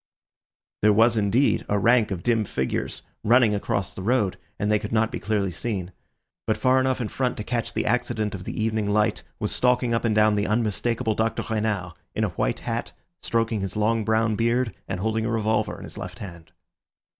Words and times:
There 0.81 0.93
was, 0.93 1.15
indeed, 1.15 1.63
a 1.69 1.77
rank 1.77 2.09
of 2.09 2.23
dim 2.23 2.43
figures 2.43 3.03
running 3.23 3.53
across 3.53 3.93
the 3.93 4.01
road, 4.01 4.39
and 4.57 4.71
they 4.71 4.79
could 4.79 4.91
not 4.91 5.11
be 5.11 5.19
clearly 5.19 5.51
seen; 5.51 5.91
but 6.47 6.57
far 6.57 6.79
enough 6.79 6.99
in 7.01 7.07
front 7.07 7.37
to 7.37 7.43
catch 7.43 7.75
the 7.75 7.85
accident 7.85 8.33
of 8.33 8.43
the 8.43 8.59
evening 8.63 8.89
light 8.89 9.21
was 9.37 9.51
stalking 9.51 9.93
up 9.93 10.03
and 10.03 10.15
down 10.15 10.33
the 10.33 10.47
unmistakable 10.47 11.13
Dr. 11.13 11.43
Renard, 11.47 11.93
in 12.15 12.23
a 12.23 12.29
white 12.29 12.61
hat, 12.61 12.93
stroking 13.21 13.61
his 13.61 13.75
long 13.75 14.03
brown 14.03 14.35
beard, 14.35 14.75
and 14.87 15.01
holding 15.01 15.23
a 15.27 15.29
revolver 15.29 15.77
in 15.77 15.83
his 15.83 15.99
left 15.99 16.17
hand. 16.17 16.51